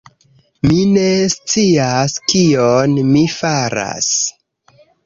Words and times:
Mi 0.69 0.77
ne 0.93 1.03
scias 1.35 2.17
kion 2.35 2.99
mi 3.15 3.25
faras. 3.39 4.13